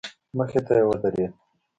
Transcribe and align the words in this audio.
مخې 0.37 0.59
ته 0.67 0.73
يې 0.79 0.83
ودرېد. 0.87 1.31